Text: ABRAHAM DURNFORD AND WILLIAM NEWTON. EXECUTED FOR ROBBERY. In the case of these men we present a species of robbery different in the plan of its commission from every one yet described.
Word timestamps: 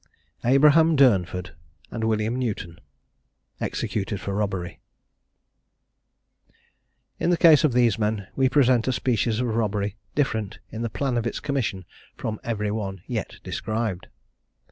ABRAHAM 0.43 0.95
DURNFORD 0.95 1.53
AND 1.91 2.05
WILLIAM 2.05 2.35
NEWTON. 2.39 2.79
EXECUTED 3.59 4.19
FOR 4.19 4.33
ROBBERY. 4.33 4.79
In 7.19 7.29
the 7.29 7.37
case 7.37 7.63
of 7.63 7.73
these 7.73 7.99
men 7.99 8.25
we 8.35 8.49
present 8.49 8.87
a 8.87 8.93
species 8.93 9.39
of 9.39 9.49
robbery 9.53 9.97
different 10.15 10.57
in 10.71 10.81
the 10.81 10.89
plan 10.89 11.17
of 11.17 11.27
its 11.27 11.39
commission 11.39 11.85
from 12.17 12.39
every 12.43 12.71
one 12.71 13.03
yet 13.05 13.35
described. 13.43 14.07